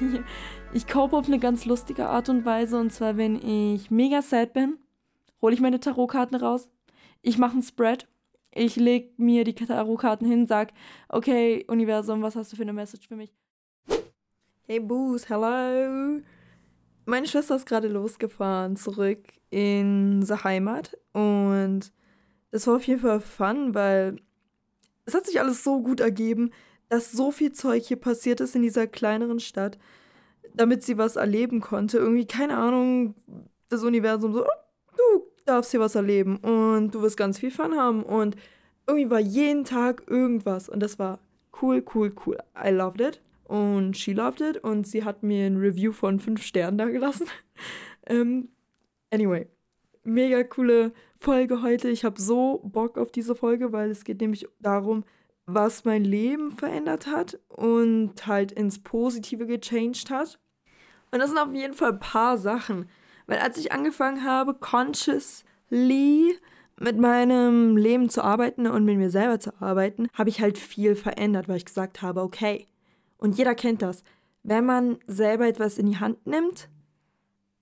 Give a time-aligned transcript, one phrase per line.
[0.74, 2.78] Ich cope auf eine ganz lustige Art und Weise.
[2.78, 4.76] Und zwar, wenn ich mega sad bin,
[5.40, 6.68] hole ich meine Tarotkarten raus.
[7.22, 8.06] Ich mache einen Spread.
[8.52, 10.72] Ich lege mir die Tarotkarten hin, sag,
[11.08, 13.32] okay, Universum, was hast du für eine Message für mich?
[14.66, 16.20] Hey Boos, hello.
[17.04, 20.98] Meine Schwester ist gerade losgefahren, zurück in die Heimat.
[21.12, 21.92] Und
[22.50, 24.20] das war auf jeden Fall fun, weil
[25.04, 26.50] es hat sich alles so gut ergeben,
[26.88, 29.78] dass so viel Zeug hier passiert ist in dieser kleineren Stadt,
[30.54, 31.98] damit sie was erleben konnte.
[31.98, 33.14] Irgendwie, keine Ahnung,
[33.68, 37.76] das Universum so, oh, du darfst hier was erleben und du wirst ganz viel Fun
[37.76, 38.02] haben.
[38.02, 38.36] Und
[38.86, 40.68] irgendwie war jeden Tag irgendwas.
[40.68, 41.20] Und das war
[41.60, 42.38] cool, cool, cool.
[42.56, 43.20] I loved it.
[43.44, 44.58] Und she loved it.
[44.58, 47.26] Und sie hat mir ein Review von fünf Sternen da gelassen.
[48.06, 48.48] ähm,
[49.10, 49.46] anyway,
[50.04, 51.88] mega coole Folge heute.
[51.88, 55.04] Ich habe so Bock auf diese Folge, weil es geht nämlich darum,
[55.48, 60.38] was mein Leben verändert hat und halt ins Positive gechanged hat.
[61.10, 62.88] Und das sind auf jeden Fall ein paar Sachen.
[63.26, 66.38] Weil als ich angefangen habe, consciously
[66.78, 70.94] mit meinem Leben zu arbeiten und mit mir selber zu arbeiten, habe ich halt viel
[70.94, 72.66] verändert, weil ich gesagt habe, okay.
[73.16, 74.04] Und jeder kennt das.
[74.42, 76.68] Wenn man selber etwas in die Hand nimmt,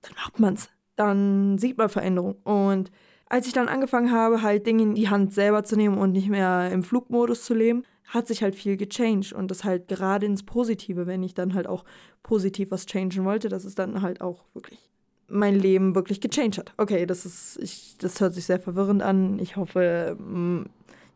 [0.03, 0.69] dann macht man es.
[0.97, 2.35] Dann sieht man Veränderung.
[2.43, 2.91] Und
[3.29, 6.29] als ich dann angefangen habe, halt Dinge in die Hand selber zu nehmen und nicht
[6.29, 10.45] mehr im Flugmodus zu leben, hat sich halt viel gechanged und das halt gerade ins
[10.45, 11.85] Positive, wenn ich dann halt auch
[12.23, 14.91] positiv was changen wollte, dass es dann halt auch wirklich
[15.29, 16.73] mein Leben wirklich gechanged hat.
[16.77, 19.41] Okay, das ist, ich, das hört sich sehr verwirrend an.
[19.41, 20.67] Ich hoffe, mm,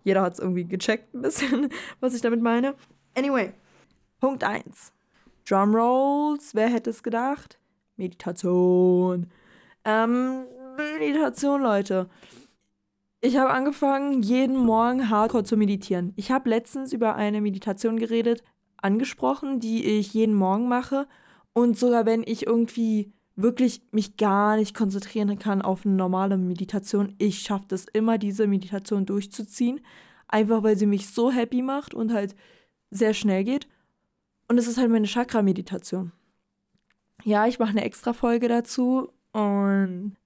[0.03, 1.69] jeder hat es irgendwie gecheckt ein bisschen,
[2.01, 2.75] was ich damit meine.
[3.17, 3.53] Anyway,
[4.21, 4.93] Punkt 1.
[5.49, 7.59] Drumrolls, wer hätte es gedacht?
[7.97, 9.31] Meditation.
[9.85, 10.45] Ähm,
[10.99, 12.09] Meditation, Leute.
[13.21, 16.13] Ich habe angefangen, jeden Morgen hardcore zu meditieren.
[16.17, 18.43] Ich habe letztens über eine Meditation geredet,
[18.79, 21.07] angesprochen, die ich jeden Morgen mache.
[21.53, 27.15] Und sogar wenn ich irgendwie wirklich mich gar nicht konzentrieren kann auf eine normale Meditation,
[27.19, 29.81] ich schaffe es immer, diese Meditation durchzuziehen.
[30.29, 32.35] Einfach weil sie mich so happy macht und halt
[32.91, 33.69] sehr schnell geht.
[34.49, 36.13] Und es ist halt meine Chakra-Meditation.
[37.25, 40.17] Ja, ich mache eine extra Folge dazu und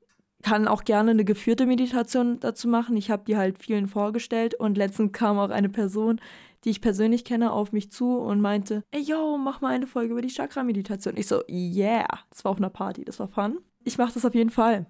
[0.45, 2.97] kann auch gerne eine geführte Meditation dazu machen.
[2.99, 6.21] Ich habe die halt vielen vorgestellt und letztens kam auch eine Person,
[6.65, 10.13] die ich persönlich kenne, auf mich zu und meinte, ey yo, mach mal eine Folge
[10.13, 11.17] über die Chakra-Meditation.
[11.17, 13.59] Ich so, yeah, das war auf einer Party, das war fun.
[13.85, 14.85] Ich mache das auf jeden Fall.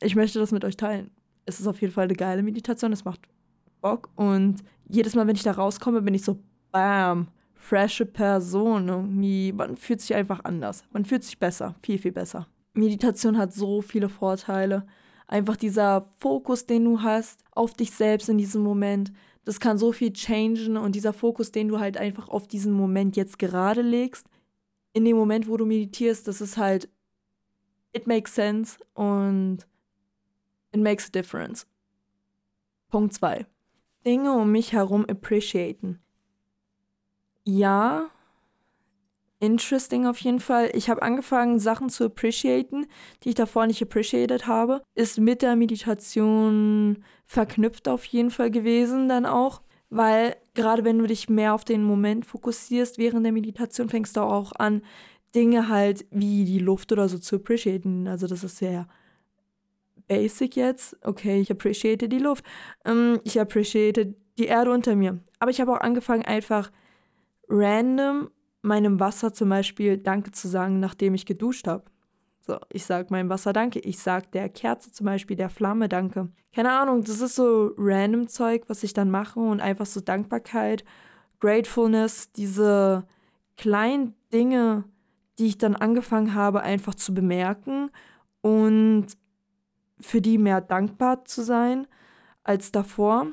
[0.00, 1.10] Ich möchte das mit euch teilen.
[1.46, 3.20] Es ist auf jeden Fall eine geile Meditation, es macht
[3.80, 6.38] Bock und jedes Mal, wenn ich da rauskomme, bin ich so,
[6.70, 8.88] bam, frische Person.
[8.88, 10.84] Irgendwie, man fühlt sich einfach anders.
[10.92, 12.46] Man fühlt sich besser, viel, viel besser.
[12.74, 14.86] Meditation hat so viele Vorteile.
[15.26, 19.12] Einfach dieser Fokus, den du hast auf dich selbst in diesem Moment,
[19.44, 23.16] das kann so viel changen und dieser Fokus, den du halt einfach auf diesen Moment
[23.16, 24.26] jetzt gerade legst,
[24.92, 26.88] in dem Moment, wo du meditierst, das ist halt,
[27.92, 29.66] it makes sense und
[30.72, 31.66] it makes a difference.
[32.88, 33.46] Punkt 2.
[34.04, 35.98] Dinge um mich herum appreciaten.
[37.44, 38.10] Ja,
[39.42, 40.70] interesting auf jeden Fall.
[40.72, 42.86] Ich habe angefangen, Sachen zu appreciaten,
[43.22, 44.82] die ich davor nicht appreciated habe.
[44.94, 49.62] Ist mit der Meditation verknüpft auf jeden Fall gewesen dann auch.
[49.90, 54.20] Weil gerade wenn du dich mehr auf den Moment fokussierst während der Meditation, fängst du
[54.20, 54.82] auch an,
[55.34, 58.06] Dinge halt wie die Luft oder so zu appreciaten.
[58.06, 58.86] Also das ist sehr
[60.06, 60.96] basic jetzt.
[61.04, 62.44] Okay, ich appreciate die Luft.
[62.84, 65.18] Ähm, ich appreciate die Erde unter mir.
[65.40, 66.70] Aber ich habe auch angefangen, einfach
[67.48, 68.30] random
[68.62, 71.84] meinem Wasser zum Beispiel Danke zu sagen, nachdem ich geduscht habe.
[72.40, 73.78] So, ich sag meinem Wasser Danke.
[73.80, 76.28] Ich sag der Kerze zum Beispiel, der Flamme Danke.
[76.54, 80.84] Keine Ahnung, das ist so random Zeug, was ich dann mache und einfach so Dankbarkeit,
[81.40, 83.04] Gratefulness, diese
[83.56, 84.84] kleinen Dinge,
[85.38, 87.90] die ich dann angefangen habe, einfach zu bemerken
[88.40, 89.06] und
[90.00, 91.86] für die mehr dankbar zu sein
[92.42, 93.28] als davor.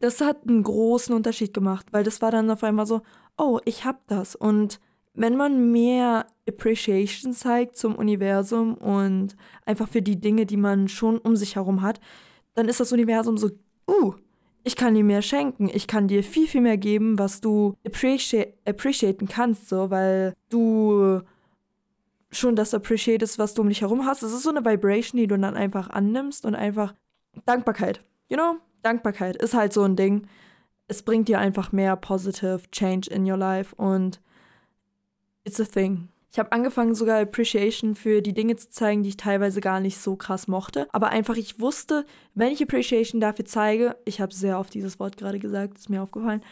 [0.00, 3.02] Das hat einen großen Unterschied gemacht, weil das war dann auf einmal so,
[3.38, 4.36] oh, ich hab das.
[4.36, 4.80] Und
[5.14, 11.18] wenn man mehr Appreciation zeigt zum Universum und einfach für die Dinge, die man schon
[11.18, 12.00] um sich herum hat,
[12.54, 13.50] dann ist das Universum so,
[13.88, 14.14] uh,
[14.64, 18.54] ich kann dir mehr schenken, ich kann dir viel, viel mehr geben, was du appreci
[18.66, 21.20] appreciaten kannst, so, weil du
[22.30, 24.22] schon das appreciatest, was du um dich herum hast.
[24.22, 26.94] Es ist so eine Vibration, die du dann einfach annimmst und einfach
[27.46, 28.56] Dankbarkeit, you know?
[28.82, 30.28] Dankbarkeit ist halt so ein Ding
[30.88, 34.20] es bringt dir einfach mehr positive change in your life und
[35.44, 36.08] it's a thing.
[36.30, 39.98] Ich habe angefangen, sogar Appreciation für die Dinge zu zeigen, die ich teilweise gar nicht
[39.98, 40.86] so krass mochte.
[40.92, 42.04] Aber einfach, ich wusste,
[42.34, 46.02] wenn ich Appreciation dafür zeige, ich habe sehr oft dieses Wort gerade gesagt, ist mir
[46.02, 46.42] aufgefallen.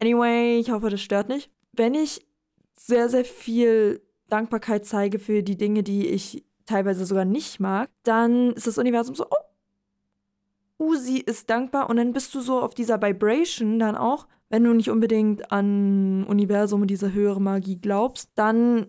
[0.00, 1.50] Anyway, ich hoffe, das stört nicht.
[1.72, 2.26] Wenn ich
[2.74, 8.52] sehr, sehr viel Dankbarkeit zeige für die Dinge, die ich teilweise sogar nicht mag, dann
[8.54, 9.44] ist das Universum so, oh,
[10.78, 14.72] Usi ist dankbar und dann bist du so auf dieser Vibration dann auch, wenn du
[14.74, 18.86] nicht unbedingt an Universum und diese höhere Magie glaubst, dann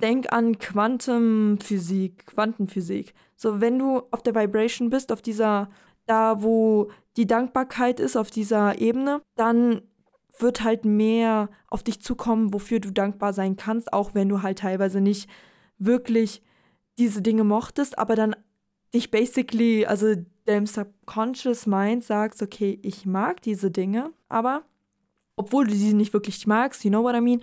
[0.00, 3.14] denk an Quantenphysik, Quantenphysik.
[3.36, 5.68] So, wenn du auf der Vibration bist, auf dieser,
[6.06, 9.82] da wo die Dankbarkeit ist, auf dieser Ebene, dann
[10.38, 14.58] wird halt mehr auf dich zukommen, wofür du dankbar sein kannst, auch wenn du halt
[14.58, 15.28] teilweise nicht
[15.78, 16.42] wirklich
[16.98, 18.36] diese Dinge mochtest, aber dann
[18.94, 20.14] dich basically, also
[20.46, 24.64] deinem Subconscious Mind sagst, okay, ich mag diese Dinge, aber
[25.36, 27.42] obwohl du sie nicht wirklich magst, you know what I mean,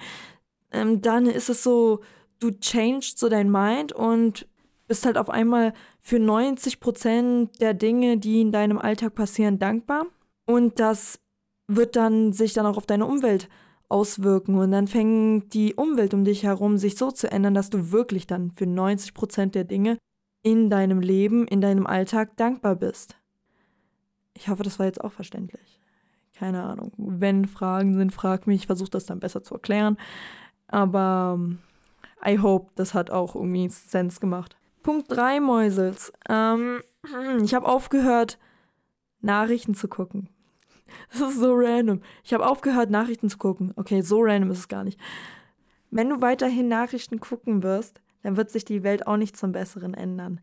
[0.71, 2.01] ähm, dann ist es so,
[2.39, 4.47] du changed so dein Mind und
[4.87, 10.07] bist halt auf einmal für 90 Prozent der Dinge, die in deinem Alltag passieren, dankbar.
[10.45, 11.19] Und das
[11.67, 13.47] wird dann sich dann auch auf deine Umwelt
[13.87, 14.57] auswirken.
[14.57, 18.27] Und dann fängt die Umwelt um dich herum sich so zu ändern, dass du wirklich
[18.27, 19.97] dann für 90 Prozent der Dinge
[20.43, 23.15] in deinem Leben, in deinem Alltag dankbar bist.
[24.33, 25.79] Ich hoffe, das war jetzt auch verständlich.
[26.33, 26.91] Keine Ahnung.
[26.97, 28.61] Wenn Fragen sind, frag mich.
[28.61, 29.97] Ich versuche das dann besser zu erklären.
[30.67, 31.59] Aber ähm,
[32.25, 34.57] I hope, das hat auch irgendwie Sense gemacht.
[34.81, 36.11] Punkt 3, Mäusels.
[36.27, 36.81] Ähm,
[37.43, 38.37] ich habe aufgehört,
[39.21, 40.29] Nachrichten zu gucken.
[41.09, 42.01] Das ist so random.
[42.23, 43.73] Ich habe aufgehört, Nachrichten zu gucken.
[43.77, 44.99] Okay, so random ist es gar nicht.
[45.89, 49.93] Wenn du weiterhin Nachrichten gucken wirst, dann wird sich die Welt auch nicht zum Besseren
[49.93, 50.41] ändern.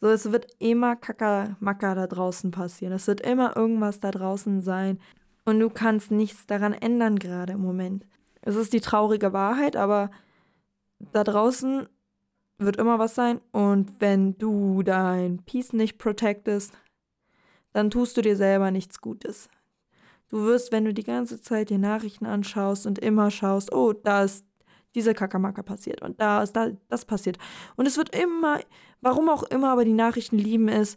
[0.00, 2.92] So, es wird immer Kackermacker da draußen passieren.
[2.92, 4.98] Es wird immer irgendwas da draußen sein.
[5.44, 8.06] Und du kannst nichts daran ändern gerade im Moment.
[8.42, 10.10] Es ist die traurige Wahrheit, aber
[10.98, 11.88] da draußen
[12.58, 13.40] wird immer was sein.
[13.52, 16.74] Und wenn du dein Peace nicht protectest,
[17.72, 19.48] dann tust du dir selber nichts Gutes.
[20.28, 24.24] Du wirst, wenn du die ganze Zeit die Nachrichten anschaust und immer schaust, oh, da
[24.24, 24.44] ist
[24.96, 27.38] diese Kakamaka passiert und da ist da das passiert.
[27.76, 28.58] Und es wird immer,
[29.00, 30.96] warum auch immer, aber die Nachrichten lieben es,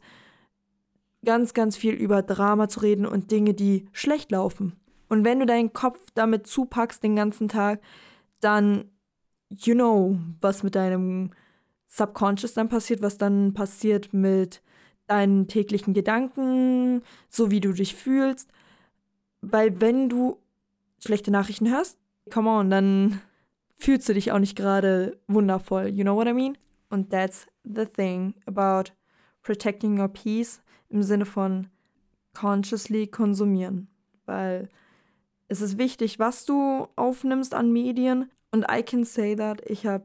[1.24, 4.78] ganz, ganz viel über Drama zu reden und Dinge, die schlecht laufen.
[5.10, 7.82] Und wenn du deinen Kopf damit zupackst den ganzen Tag,
[8.40, 8.86] dann,
[9.50, 11.32] you know, was mit deinem
[11.88, 14.62] Subconscious dann passiert, was dann passiert mit
[15.08, 18.50] deinen täglichen Gedanken, so wie du dich fühlst.
[19.42, 20.38] Weil wenn du
[21.04, 21.98] schlechte Nachrichten hörst,
[22.32, 23.22] come on, dann
[23.80, 25.88] fühlst du dich auch nicht gerade wundervoll.
[25.88, 26.58] You know what I mean?
[26.90, 28.92] Und that's the thing about
[29.42, 31.68] protecting your peace im Sinne von
[32.34, 33.88] consciously konsumieren.
[34.26, 34.70] Weil
[35.48, 38.30] es ist wichtig, was du aufnimmst an Medien.
[38.52, 40.04] Und I can say that ich habe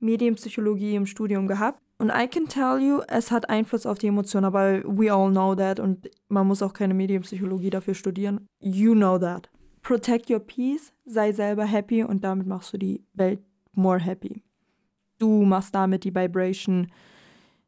[0.00, 1.80] Medienpsychologie im Studium gehabt.
[1.98, 5.54] Und I can tell you, es hat Einfluss auf die Emotionen, aber we all know
[5.54, 8.46] that und man muss auch keine Medienpsychologie dafür studieren.
[8.60, 9.48] You know that.
[9.86, 13.38] Protect your peace, sei selber happy und damit machst du die Welt
[13.72, 14.42] more happy.
[15.20, 16.90] Du machst damit die Vibration,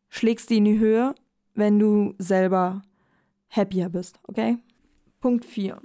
[0.09, 1.15] schlägst die in die Höhe,
[1.55, 2.83] wenn du selber
[3.51, 4.59] happier bist, okay?
[5.21, 5.81] Punkt 4.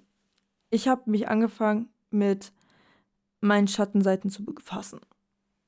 [0.72, 2.52] Ich habe mich angefangen mit
[3.40, 5.02] meinen Schattenseiten zu befassen.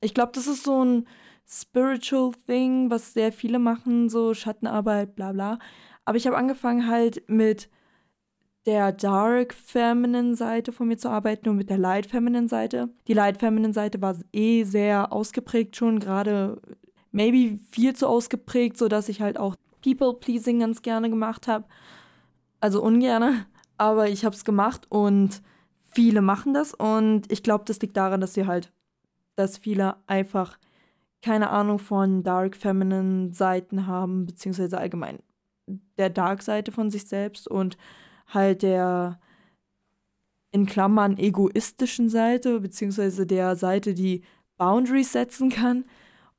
[0.00, 1.06] Ich glaube, das ist so ein
[1.46, 5.60] spiritual Thing, was sehr viele machen, so Schattenarbeit, bla bla.
[6.04, 7.68] Aber ich habe angefangen halt mit
[8.66, 12.90] der Dark Feminine Seite von mir zu arbeiten und mit der Light Feminine Seite.
[13.06, 16.60] Die Light Feminine Seite war eh sehr ausgeprägt schon, gerade
[17.12, 21.64] maybe viel zu ausgeprägt, sodass ich halt auch People Pleasing ganz gerne gemacht habe.
[22.58, 23.46] Also ungerne,
[23.78, 25.42] aber ich habe es gemacht und
[25.92, 28.72] viele machen das und ich glaube, das liegt daran, dass sie halt
[29.36, 30.58] dass viele einfach
[31.22, 35.18] keine Ahnung von Dark Feminine Seiten haben, beziehungsweise allgemein
[35.98, 37.76] der Dark Seite von sich selbst und
[38.26, 39.18] halt der
[40.52, 44.22] in Klammern egoistischen Seite, beziehungsweise der Seite, die
[44.56, 45.84] Boundaries setzen kann.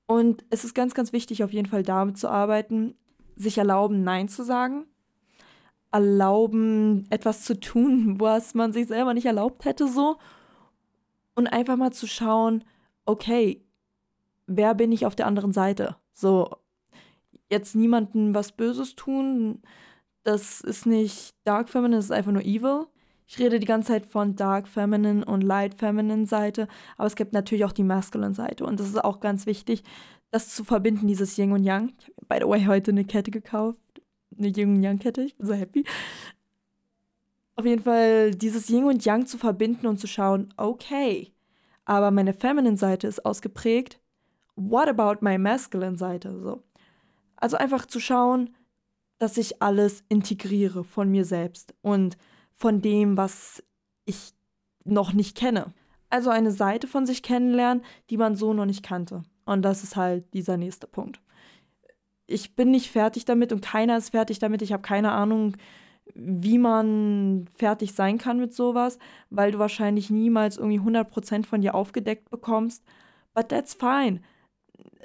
[0.07, 2.95] Und es ist ganz, ganz wichtig, auf jeden Fall damit zu arbeiten,
[3.35, 4.85] sich erlauben, Nein zu sagen,
[5.91, 10.17] erlauben, etwas zu tun, was man sich selber nicht erlaubt hätte, so.
[11.35, 12.63] Und einfach mal zu schauen,
[13.05, 13.63] okay,
[14.47, 15.95] wer bin ich auf der anderen Seite?
[16.13, 16.49] So,
[17.51, 19.61] jetzt niemandem was Böses tun,
[20.27, 22.85] das ist nicht Dark Feminine, das ist einfach nur Evil.
[23.27, 26.67] Ich rede die ganze Zeit von Dark Feminine und Light Feminine Seite,
[26.97, 29.83] aber es gibt natürlich auch die Masculine Seite und das ist auch ganz wichtig,
[30.31, 31.93] das zu verbinden, dieses Yin und Yang.
[31.99, 34.01] Ich habe by the way heute eine Kette gekauft,
[34.37, 35.85] eine Yin und Yang Kette, ich bin so happy.
[37.55, 41.33] Auf jeden Fall dieses Yin und Yang zu verbinden und zu schauen, okay,
[41.85, 44.01] aber meine feminine Seite ist ausgeprägt.
[44.57, 46.37] What about my masculine Seite?
[46.41, 46.63] So.
[47.37, 48.56] Also einfach zu schauen,
[49.19, 52.17] dass ich alles integriere von mir selbst und
[52.53, 53.63] von dem, was
[54.05, 54.33] ich
[54.83, 55.73] noch nicht kenne.
[56.09, 59.23] Also eine Seite von sich kennenlernen, die man so noch nicht kannte.
[59.45, 61.21] Und das ist halt dieser nächste Punkt.
[62.27, 64.61] Ich bin nicht fertig damit und keiner ist fertig damit.
[64.61, 65.55] Ich habe keine Ahnung,
[66.13, 68.97] wie man fertig sein kann mit sowas,
[69.29, 72.83] weil du wahrscheinlich niemals irgendwie 100% von dir aufgedeckt bekommst.
[73.33, 74.21] But that's fine.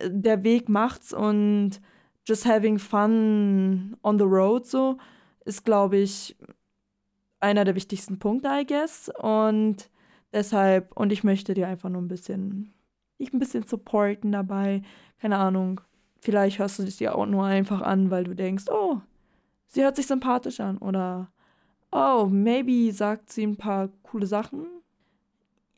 [0.05, 1.81] Der Weg macht's und
[2.27, 4.99] just having fun on the road so
[5.45, 6.37] ist, glaube ich,
[7.41, 9.11] einer der wichtigsten Punkte, I guess.
[9.21, 9.91] Und
[10.33, 12.73] deshalb, und ich möchte dir einfach nur ein bisschen,
[13.19, 14.83] dich ein bisschen supporten dabei.
[15.21, 15.81] Keine Ahnung.
[16.21, 19.01] Vielleicht hörst du dich dir auch nur einfach an, weil du denkst, oh,
[19.67, 20.79] sie hört sich sympathisch an.
[20.79, 21.33] Oder,
[21.91, 24.67] oh, maybe sagt sie ein paar coole Sachen.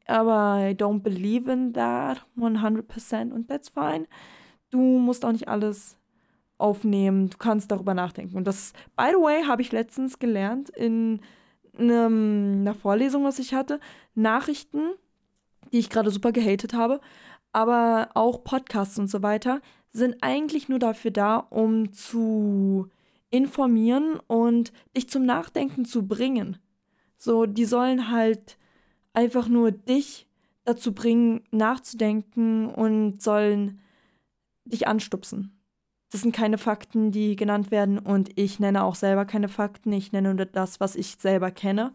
[0.06, 4.06] Aber I don't believe in that 100% und that's fine.
[4.70, 5.96] Du musst auch nicht alles
[6.58, 7.30] aufnehmen.
[7.30, 8.36] Du kannst darüber nachdenken.
[8.36, 11.20] Und das, by the way, habe ich letztens gelernt in
[11.76, 13.80] einem, einer Vorlesung, was ich hatte.
[14.14, 14.92] Nachrichten,
[15.72, 17.00] die ich gerade super gehatet habe,
[17.52, 19.60] aber auch Podcasts und so weiter,
[19.92, 22.88] sind eigentlich nur dafür da, um zu
[23.30, 26.58] informieren und dich zum Nachdenken zu bringen.
[27.16, 28.58] So, die sollen halt
[29.12, 30.28] einfach nur dich
[30.64, 33.80] dazu bringen, nachzudenken und sollen
[34.64, 35.58] dich anstupsen.
[36.14, 39.92] Das sind keine Fakten, die genannt werden und ich nenne auch selber keine Fakten.
[39.92, 41.92] Ich nenne nur das, was ich selber kenne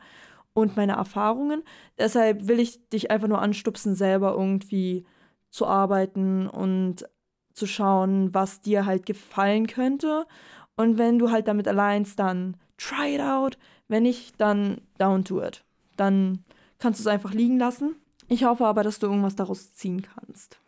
[0.51, 1.63] und meine Erfahrungen.
[1.97, 5.05] Deshalb will ich dich einfach nur anstupsen, selber irgendwie
[5.51, 7.05] zu arbeiten und
[7.53, 10.25] zu schauen, was dir halt gefallen könnte.
[10.75, 13.57] Und wenn du halt damit alleinst, dann try it out.
[13.88, 15.63] Wenn nicht, dann down to it.
[15.95, 16.43] Dann
[16.77, 17.95] kannst du es einfach liegen lassen.
[18.27, 20.59] Ich hoffe aber, dass du irgendwas daraus ziehen kannst.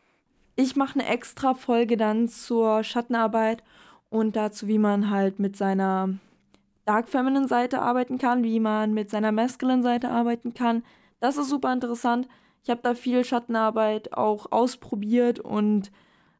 [0.55, 3.63] Ich mache eine extra Folge dann zur Schattenarbeit
[4.10, 6.10] und dazu, wie man halt mit seiner
[6.86, 10.84] Dark Feminine Seite arbeiten kann, wie man mit seiner Masculine Seite arbeiten kann.
[11.20, 12.27] Das ist super interessant.
[12.63, 15.91] Ich habe da viel Schattenarbeit auch ausprobiert und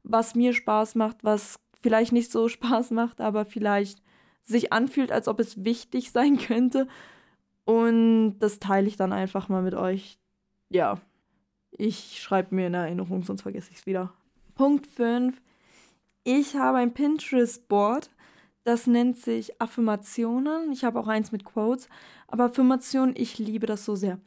[0.03, 4.01] was mir Spaß macht, was vielleicht nicht so Spaß macht, aber vielleicht
[4.44, 6.88] sich anfühlt, als ob es wichtig sein könnte.
[7.63, 10.18] Und das teile ich dann einfach mal mit euch.
[10.70, 11.00] Ja,
[11.72, 14.13] ich schreibe mir in Erinnerung, sonst vergesse ich es wieder.
[14.56, 15.42] Punkt 5.
[16.24, 18.10] Ich habe ein Pinterest-Board.
[18.63, 20.72] Das nennt sich Affirmationen.
[20.72, 21.90] Ich habe auch eins mit Quotes.
[22.28, 24.20] Aber Affirmationen, ich liebe das so sehr.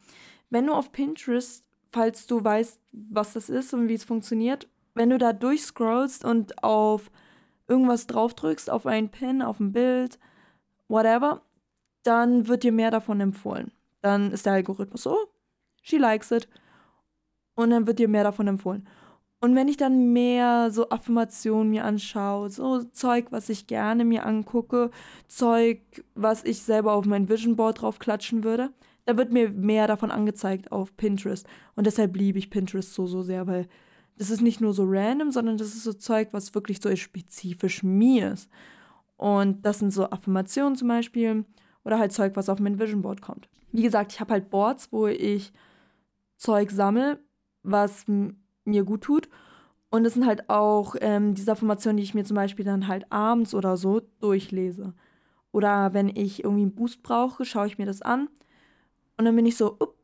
[0.50, 5.10] Wenn du auf Pinterest, falls du weißt, was das ist und wie es funktioniert, wenn
[5.10, 7.10] du da durchscrollst und auf
[7.68, 10.18] irgendwas draufdrückst, auf einen Pin, auf ein Bild,
[10.88, 11.42] whatever,
[12.02, 13.72] dann wird dir mehr davon empfohlen.
[14.00, 15.16] Dann ist der Algorithmus so,
[15.82, 16.48] she likes it
[17.54, 18.86] und dann wird dir mehr davon empfohlen.
[19.40, 24.24] Und wenn ich dann mehr so Affirmationen mir anschaue, so Zeug, was ich gerne mir
[24.24, 24.90] angucke,
[25.28, 25.80] Zeug,
[26.14, 28.70] was ich selber auf mein Vision Board drauf klatschen würde,
[29.04, 31.46] da wird mir mehr davon angezeigt auf Pinterest.
[31.76, 33.68] Und deshalb liebe ich Pinterest so, so sehr, weil
[34.16, 37.82] das ist nicht nur so random, sondern das ist so Zeug, was wirklich so spezifisch
[37.82, 38.48] mir ist.
[39.16, 41.44] Und das sind so Affirmationen zum Beispiel
[41.84, 43.48] oder halt Zeug, was auf mein Vision Board kommt.
[43.72, 45.52] Wie gesagt, ich habe halt Boards, wo ich
[46.36, 47.18] Zeug sammle,
[47.64, 49.28] was mir gut tut.
[49.90, 53.10] Und es sind halt auch ähm, diese Affirmationen, die ich mir zum Beispiel dann halt
[53.10, 54.94] abends oder so durchlese.
[55.52, 58.28] Oder wenn ich irgendwie einen Boost brauche, schaue ich mir das an.
[59.16, 59.94] Und dann bin ich so, up.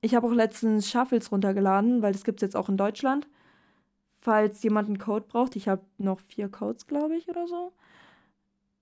[0.00, 3.28] ich habe auch letztens Shuffles runtergeladen, weil das gibt es jetzt auch in Deutschland.
[4.20, 7.72] Falls jemand einen Code braucht, ich habe noch vier Codes, glaube ich, oder so.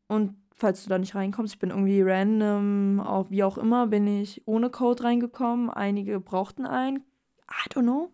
[0.08, 4.06] Und falls du da nicht reinkommst, ich bin irgendwie random, auch wie auch immer, bin
[4.06, 5.68] ich ohne Code reingekommen.
[5.68, 7.04] Einige brauchten einen,
[7.50, 8.10] I don't know.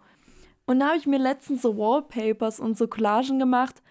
[0.66, 3.82] Und da habe ich mir letztens so Wallpapers und so Collagen gemacht,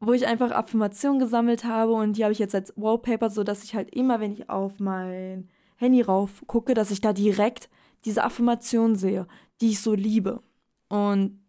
[0.00, 3.64] wo ich einfach Affirmationen gesammelt habe und die habe ich jetzt als Wallpaper, so dass
[3.64, 7.68] ich halt immer, wenn ich auf mein Handy rauf gucke, dass ich da direkt
[8.04, 9.26] diese Affirmationen sehe,
[9.60, 10.42] die ich so liebe
[10.88, 11.40] und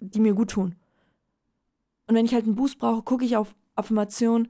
[0.00, 0.76] die mir gut tun.
[2.06, 4.48] Und wenn ich halt einen Boost brauche, gucke ich auf Affirmationen,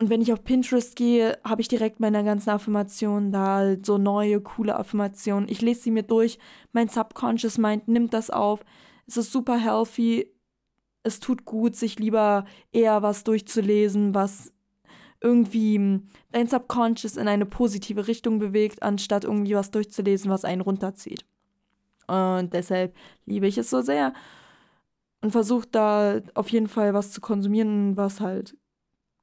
[0.00, 4.40] und wenn ich auf Pinterest gehe, habe ich direkt meine ganzen Affirmationen da, so neue,
[4.40, 5.48] coole Affirmationen.
[5.48, 6.38] Ich lese sie mir durch.
[6.72, 8.64] Mein Subconscious Mind nimmt das auf.
[9.08, 10.32] Es ist super healthy.
[11.02, 14.52] Es tut gut, sich lieber eher was durchzulesen, was
[15.20, 20.60] irgendwie hm, dein Subconscious in eine positive Richtung bewegt, anstatt irgendwie was durchzulesen, was einen
[20.60, 21.24] runterzieht.
[22.06, 22.94] Und deshalb
[23.26, 24.12] liebe ich es so sehr
[25.22, 28.56] und versuche da auf jeden Fall was zu konsumieren, was halt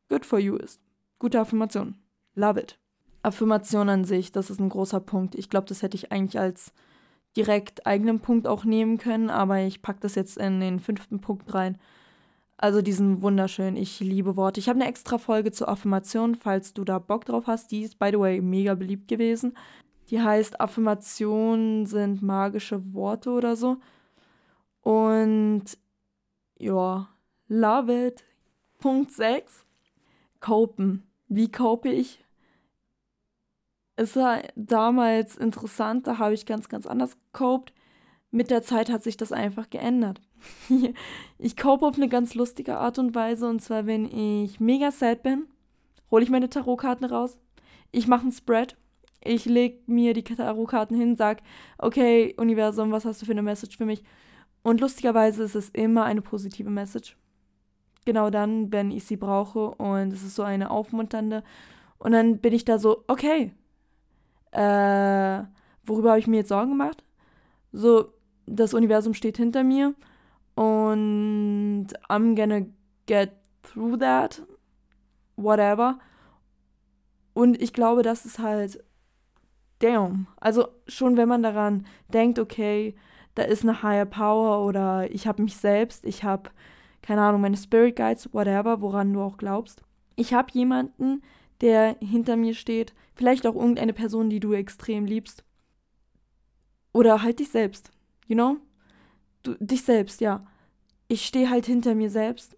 [0.10, 0.82] good for you ist.
[1.20, 1.96] Gute Affirmation.
[2.36, 2.80] Love it.
[3.24, 5.36] Affirmation an sich, das ist ein großer Punkt.
[5.36, 6.74] Ich glaube, das hätte ich eigentlich als
[7.36, 11.54] direkt eigenen Punkt auch nehmen können, aber ich packe das jetzt in den fünften Punkt
[11.54, 11.78] rein.
[12.58, 14.60] Also diesen wunderschön, ich liebe Worte.
[14.60, 17.72] Ich habe eine extra Folge zur Affirmation, falls du da Bock drauf hast.
[17.72, 19.58] Die ist, by the way, mega beliebt gewesen.
[20.10, 23.78] Die heißt Affirmationen sind magische Worte oder so.
[24.82, 25.64] Und
[26.58, 27.10] ja,
[27.48, 28.24] love it.
[28.78, 29.65] Punkt 6.
[30.46, 31.02] Copen.
[31.28, 32.24] Wie cope ich?
[33.96, 37.74] Es war damals interessant, da habe ich ganz, ganz anders gecoped.
[38.30, 40.22] Mit der Zeit hat sich das einfach geändert.
[41.40, 43.50] ich cope auf eine ganz lustige Art und Weise.
[43.50, 45.48] Und zwar, wenn ich mega sad bin,
[46.12, 47.40] hole ich meine Tarotkarten raus.
[47.92, 48.78] Ich mache einen Spread.
[49.24, 51.42] Ich lege mir die Tarotkarten hin, sage,
[51.80, 54.04] okay, Universum, was hast du für eine Message für mich?
[54.62, 57.18] Und lustigerweise ist es immer eine positive Message.
[58.06, 59.72] Genau dann, wenn ich sie brauche.
[59.72, 61.44] Und es ist so eine aufmunternde.
[61.98, 63.52] Und dann bin ich da so, okay,
[64.52, 65.44] äh,
[65.86, 67.04] worüber habe ich mir jetzt Sorgen gemacht?
[67.72, 68.14] So,
[68.46, 69.94] das Universum steht hinter mir
[70.56, 72.66] und I'm gonna
[73.06, 73.32] get
[73.64, 74.42] through that,
[75.36, 76.00] whatever.
[77.34, 78.84] Und ich glaube, das ist halt,
[79.80, 80.28] damn.
[80.40, 82.96] Also schon wenn man daran denkt, okay,
[83.36, 86.50] da ist eine higher power oder ich habe mich selbst, ich habe,
[87.06, 89.84] keine Ahnung, meine Spirit Guides, whatever, woran du auch glaubst.
[90.16, 91.22] Ich habe jemanden,
[91.62, 95.44] der hinter mir steht, vielleicht auch irgendeine Person, die du extrem liebst.
[96.94, 97.92] Oder halt dich selbst,
[98.26, 98.58] you know?
[99.44, 100.48] Du, dich selbst, ja.
[101.08, 102.58] Ich stehe halt hinter mir selbst.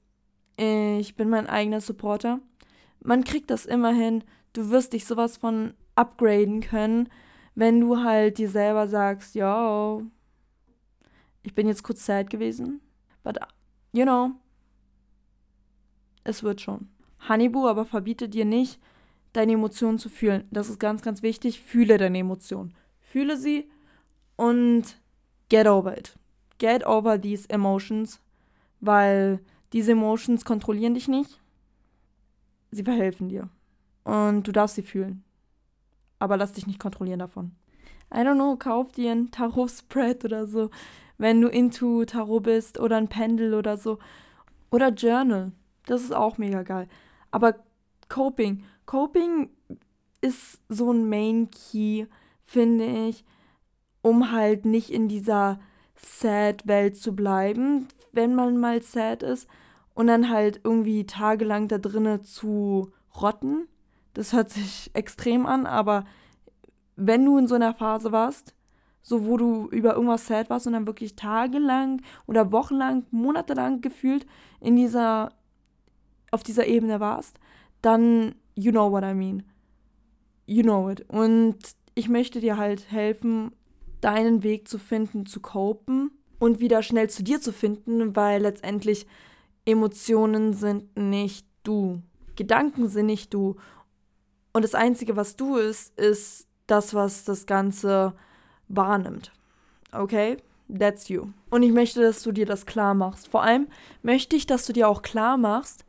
[0.55, 2.39] Ich bin mein eigener Supporter.
[3.03, 4.23] Man kriegt das immerhin.
[4.53, 7.09] Du wirst dich sowas von upgraden können,
[7.53, 9.99] wenn du halt dir selber sagst, ja,
[11.43, 12.79] ich bin jetzt kurz sad gewesen,
[13.23, 13.37] but
[13.91, 14.31] you know,
[16.23, 16.89] es wird schon.
[17.19, 18.79] Hannibal aber verbietet dir nicht,
[19.33, 20.47] deine Emotionen zu fühlen.
[20.51, 21.61] Das ist ganz, ganz wichtig.
[21.61, 22.73] Fühle deine Emotionen.
[23.01, 23.69] Fühle sie
[24.35, 24.99] und
[25.49, 26.17] get over it.
[26.57, 28.19] Get over these emotions,
[28.79, 29.39] weil
[29.73, 31.39] diese Emotions kontrollieren dich nicht.
[32.71, 33.49] Sie verhelfen dir.
[34.03, 35.23] Und du darfst sie fühlen.
[36.19, 37.51] Aber lass dich nicht kontrollieren davon.
[38.13, 40.69] I don't know, kauf dir ein Tarot-Spread oder so,
[41.17, 43.99] wenn du into Tarot bist oder ein Pendel oder so.
[44.69, 45.51] Oder Journal.
[45.85, 46.87] Das ist auch mega geil.
[47.31, 47.55] Aber
[48.09, 48.63] Coping.
[48.85, 49.49] Coping
[50.21, 52.05] ist so ein Main Key,
[52.43, 53.25] finde ich,
[54.01, 55.59] um halt nicht in dieser
[55.95, 59.47] Sad-Welt zu bleiben, wenn man mal sad ist
[59.93, 63.67] und dann halt irgendwie tagelang da drinnen zu rotten.
[64.13, 66.05] Das hört sich extrem an, aber
[66.95, 68.53] wenn du in so einer Phase warst,
[69.07, 74.25] so wo du über irgendwas sad warst und dann wirklich tagelang oder wochenlang, monatelang gefühlt
[74.59, 75.31] in dieser
[76.29, 77.39] auf dieser Ebene warst,
[77.81, 79.43] dann you know what I mean.
[80.45, 81.05] You know it.
[81.09, 81.55] Und
[81.95, 83.53] ich möchte dir halt helfen,
[84.01, 89.07] deinen Weg zu finden, zu copen und wieder schnell zu dir zu finden, weil letztendlich
[89.63, 92.01] Emotionen sind nicht du.
[92.35, 93.55] Gedanken sind nicht du.
[94.51, 98.13] Und das Einzige, was du ist, ist das, was das Ganze
[98.67, 99.31] wahrnimmt.
[99.91, 100.37] Okay?
[100.67, 101.27] That's you.
[101.49, 103.27] Und ich möchte, dass du dir das klar machst.
[103.29, 103.67] Vor allem
[104.01, 105.85] möchte ich, dass du dir auch klar machst,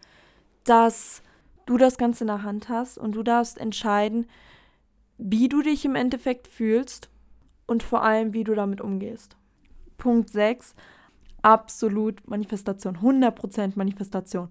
[0.65, 1.23] dass
[1.67, 4.27] du das Ganze in der Hand hast und du darfst entscheiden,
[5.19, 7.11] wie du dich im Endeffekt fühlst
[7.67, 9.37] und vor allem, wie du damit umgehst.
[9.97, 10.77] Punkt 6,
[11.43, 14.49] absolut Manifestation, 100% Manifestation.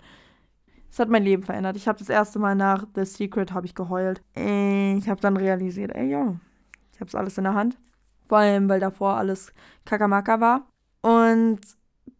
[0.92, 1.78] Es hat mein Leben verändert.
[1.78, 4.22] Ich habe das erste Mal nach The Secret habe ich geheult.
[4.36, 6.36] Ich habe dann realisiert, ey, ja,
[6.94, 7.78] ich habe es alles in der Hand.
[8.28, 9.54] Vor allem, weil davor alles
[9.86, 10.68] Kakamaka war.
[11.02, 11.62] Und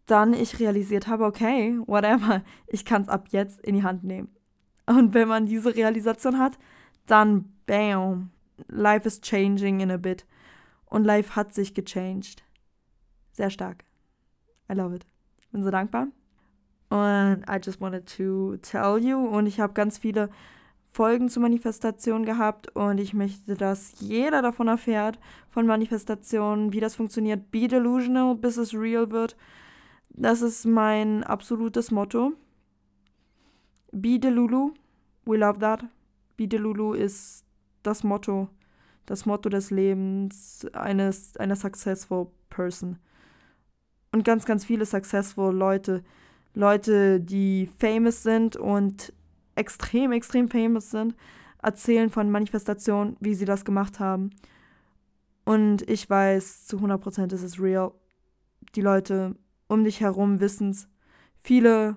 [0.06, 4.34] dann ich realisiert habe, okay, whatever, ich kann es ab jetzt in die Hand nehmen.
[4.86, 6.58] Und wenn man diese Realisation hat,
[7.06, 8.30] dann bam,
[8.68, 10.26] life is changing in a bit.
[10.86, 12.42] Und life hat sich gechanged.
[13.32, 13.84] Sehr stark.
[14.70, 15.06] I love it.
[15.52, 16.08] Bin so dankbar.
[16.88, 19.18] Und I just wanted to tell you.
[19.18, 20.30] Und ich habe ganz viele
[20.98, 26.96] Folgen zu Manifestation gehabt und ich möchte, dass jeder davon erfährt, von Manifestationen, wie das
[26.96, 27.52] funktioniert.
[27.52, 29.36] Be delusional, bis es real wird.
[30.08, 32.32] Das ist mein absolutes Motto.
[33.92, 34.72] Be Delulu,
[35.24, 35.84] we love that.
[36.36, 37.44] Be Delulu ist
[37.84, 38.48] das Motto,
[39.06, 42.98] das Motto des Lebens eines einer successful person.
[44.10, 46.02] Und ganz, ganz viele successful Leute,
[46.54, 49.12] Leute, die famous sind und
[49.58, 51.14] extrem, extrem famous sind,
[51.62, 54.30] erzählen von Manifestationen, wie sie das gemacht haben.
[55.44, 57.92] Und ich weiß, zu 100% ist es real.
[58.74, 59.34] Die Leute
[59.66, 60.88] um dich herum wissen es.
[61.36, 61.96] Viele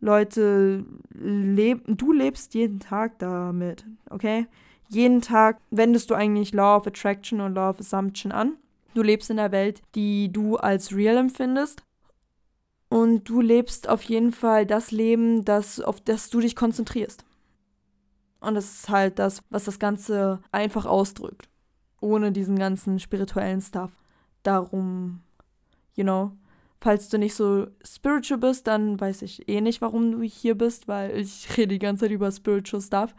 [0.00, 4.46] Leute leben, du lebst jeden Tag damit, okay?
[4.88, 8.58] Jeden Tag wendest du eigentlich Law of Attraction und Law of Assumption an.
[8.94, 11.82] Du lebst in der Welt, die du als real empfindest.
[12.88, 17.24] Und du lebst auf jeden Fall das Leben, das, auf das du dich konzentrierst.
[18.40, 21.48] Und das ist halt das, was das Ganze einfach ausdrückt.
[22.00, 23.90] ohne diesen ganzen spirituellen Stuff.
[24.42, 25.22] Darum,
[25.94, 26.32] you know,
[26.80, 30.86] falls du nicht so spiritual bist, dann weiß ich eh nicht, warum du hier bist,
[30.86, 33.14] weil ich rede die ganze Zeit über spiritual Stuff.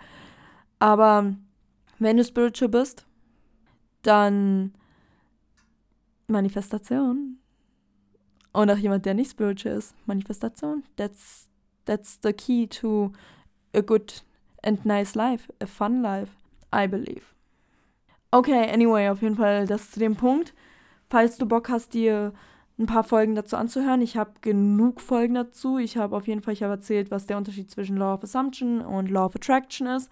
[0.78, 1.34] Aber
[1.97, 3.08] wenn du spiritual bist,
[4.04, 4.73] dann
[6.28, 7.39] Manifestation.
[8.56, 10.84] Und auch jemand, der nicht spiritual ist, Manifestation.
[10.96, 11.50] That's,
[11.84, 13.12] that's the key to
[13.74, 14.24] a good
[14.63, 16.32] and nice life, a fun life,
[16.74, 17.36] I believe.
[18.32, 20.54] Okay, anyway, auf jeden Fall das zu dem Punkt.
[21.10, 22.32] Falls du Bock hast, dir
[22.80, 25.78] ein paar Folgen dazu anzuhören, ich habe genug Folgen dazu.
[25.78, 28.80] Ich habe auf jeden Fall, ich habe erzählt, was der Unterschied zwischen Law of Assumption
[28.80, 30.10] und Law of Attraction ist.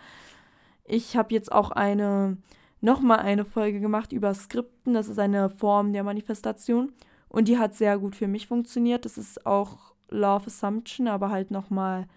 [0.84, 2.36] Ich habe jetzt auch eine,
[2.82, 4.94] nochmal eine Folge gemacht über Skripten.
[4.94, 6.92] Das ist eine Form der Manifestation.
[7.34, 9.06] Und die hat sehr gut für mich funktioniert.
[9.06, 12.08] Das ist auch of Assumption, aber halt nochmal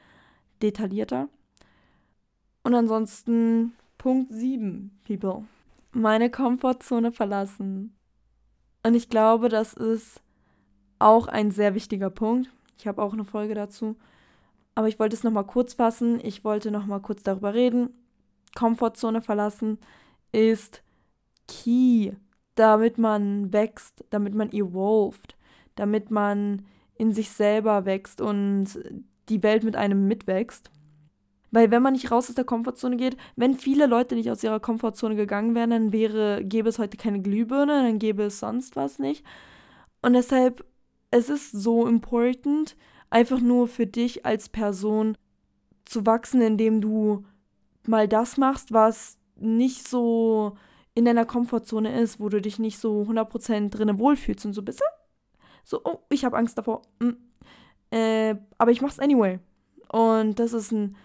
[0.63, 1.29] detaillierter.
[2.63, 5.45] Und ansonsten Punkt 7, People.
[5.93, 7.97] Meine Komfortzone verlassen.
[8.83, 10.21] Und ich glaube, das ist
[10.99, 12.51] auch ein sehr wichtiger Punkt.
[12.79, 13.97] Ich habe auch eine Folge dazu.
[14.75, 16.21] Aber ich wollte es nochmal kurz fassen.
[16.23, 17.89] Ich wollte nochmal kurz darüber reden.
[18.55, 19.79] Komfortzone verlassen
[20.33, 20.83] ist
[21.49, 22.13] key,
[22.57, 25.37] damit man wächst, damit man evolved,
[25.77, 26.67] damit man
[26.97, 28.67] in sich selber wächst und
[29.29, 30.71] die Welt mit einem mitwächst.
[31.53, 34.61] Weil wenn man nicht raus aus der Komfortzone geht, wenn viele Leute nicht aus ihrer
[34.61, 38.99] Komfortzone gegangen wären, dann wäre, gäbe es heute keine Glühbirne, dann gäbe es sonst was
[38.99, 39.25] nicht.
[40.03, 40.65] Und deshalb,
[41.11, 42.77] es ist so important,
[43.11, 45.17] einfach nur für dich als Person
[45.85, 47.25] zu wachsen, indem du
[47.87, 50.57] mal das machst, was nicht so
[50.97, 54.83] in deiner Komfortzone ist, wo du dich nicht so 100% drinnen wohlfühlst und so bist.
[55.63, 56.83] So, oh, ich habe Angst davor.
[57.01, 57.19] Hm.
[57.91, 59.39] Äh, aber ich mach's anyway.
[59.93, 60.97] Und das ist ein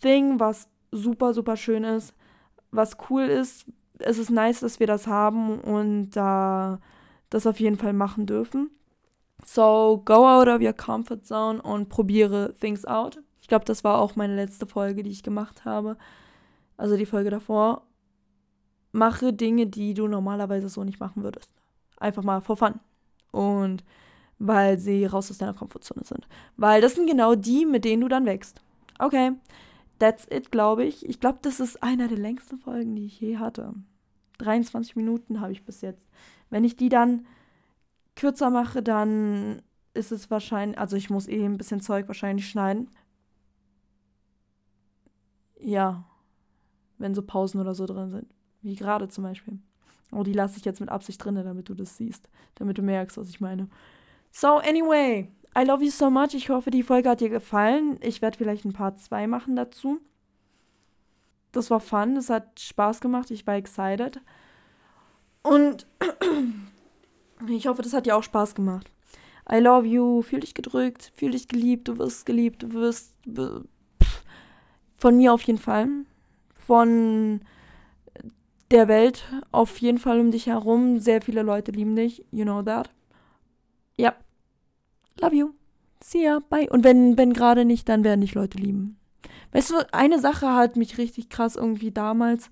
[0.00, 2.14] Thing, was super, super schön ist,
[2.70, 3.66] was cool ist.
[3.98, 6.78] Es ist nice, dass wir das haben und äh,
[7.30, 8.70] das auf jeden Fall machen dürfen.
[9.44, 13.18] So, go out of your comfort zone und probiere things out.
[13.40, 15.96] Ich glaube, das war auch meine letzte Folge, die ich gemacht habe
[16.78, 17.82] also die Folge davor,
[18.98, 21.50] mache Dinge, die du normalerweise so nicht machen würdest.
[21.98, 22.80] Einfach mal for fun.
[23.30, 23.84] Und
[24.38, 26.28] weil sie raus aus deiner Komfortzone sind.
[26.56, 28.60] Weil das sind genau die, mit denen du dann wächst.
[28.98, 29.32] Okay,
[29.98, 31.08] that's it, glaube ich.
[31.08, 33.74] Ich glaube, das ist einer der längsten Folgen, die ich je hatte.
[34.38, 36.08] 23 Minuten habe ich bis jetzt.
[36.50, 37.26] Wenn ich die dann
[38.14, 39.62] kürzer mache, dann
[39.94, 42.88] ist es wahrscheinlich, also ich muss eh ein bisschen Zeug wahrscheinlich schneiden.
[45.60, 46.04] Ja,
[46.98, 48.34] wenn so Pausen oder so drin sind.
[48.68, 49.58] Wie gerade zum Beispiel.
[50.12, 52.28] Oh, die lasse ich jetzt mit Absicht drin, damit du das siehst.
[52.56, 53.66] Damit du merkst, was ich meine.
[54.30, 55.26] So, anyway.
[55.56, 56.34] I love you so much.
[56.34, 57.98] Ich hoffe, die Folge hat dir gefallen.
[58.02, 60.00] Ich werde vielleicht ein Part 2 machen dazu.
[61.52, 62.14] Das war fun.
[62.14, 63.30] Das hat Spaß gemacht.
[63.30, 64.20] Ich war excited.
[65.42, 65.86] Und
[67.48, 68.92] ich hoffe, das hat dir auch Spaß gemacht.
[69.50, 70.20] I love you.
[70.20, 71.10] Fühl dich gedrückt.
[71.16, 71.88] Fühl dich geliebt.
[71.88, 72.64] Du wirst geliebt.
[72.64, 73.14] Du wirst.
[74.94, 75.88] Von mir auf jeden Fall
[76.68, 77.40] von
[78.70, 80.98] der Welt auf jeden Fall um dich herum.
[80.98, 82.24] Sehr viele Leute lieben dich.
[82.30, 82.90] You know that.
[83.96, 84.14] Ja.
[85.20, 85.50] Love you.
[86.02, 86.40] See ya.
[86.50, 86.68] Bye.
[86.70, 88.98] Und wenn, wenn gerade nicht, dann werden dich Leute lieben.
[89.52, 92.50] Weißt du, eine Sache hat mich richtig krass irgendwie damals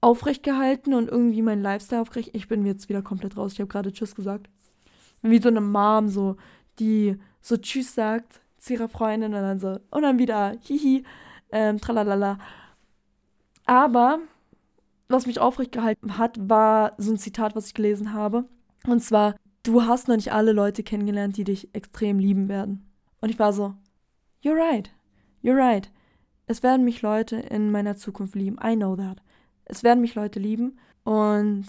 [0.00, 2.30] aufrecht gehalten und irgendwie mein Lifestyle aufrecht.
[2.32, 3.52] Ich bin jetzt wieder komplett raus.
[3.54, 4.48] Ich habe gerade Tschüss gesagt.
[5.22, 6.36] Wie so eine Mom, so,
[6.78, 11.04] die so Tschüss sagt zu ihrer Freundin und dann so, und dann wieder Hihi,
[11.52, 12.38] ähm, tralalala.
[13.66, 14.20] Aber
[15.08, 18.44] was mich aufrecht gehalten hat, war so ein Zitat, was ich gelesen habe.
[18.86, 22.90] Und zwar, du hast noch nicht alle Leute kennengelernt, die dich extrem lieben werden.
[23.20, 23.74] Und ich war so,
[24.42, 24.90] you're right,
[25.42, 25.90] you're right.
[26.46, 28.58] Es werden mich Leute in meiner Zukunft lieben.
[28.62, 29.22] I know that.
[29.64, 30.78] Es werden mich Leute lieben.
[31.04, 31.66] Und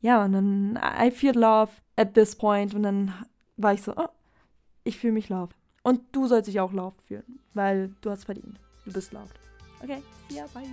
[0.00, 2.74] ja, und dann, I feel love at this point.
[2.74, 3.14] Und dann
[3.56, 4.08] war ich so, oh,
[4.84, 5.56] ich fühle mich loved.
[5.82, 8.60] Und du sollst dich auch loved fühlen, weil du hast verdient.
[8.84, 9.38] Du bist loved.
[9.82, 10.64] Okay, see ya, bye.